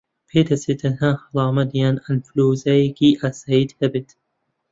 [0.29, 4.09] پێدەچێت تەنها هەڵامەت یان ئەنفلەوەنزایەکی ئاساییت هەبێت